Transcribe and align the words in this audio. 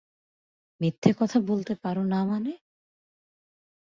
মিথ্য 0.81 1.03
কথা 1.19 1.37
বলতে 1.49 1.73
পার 1.81 1.97
না 2.05 2.19
মানে? 2.25 2.53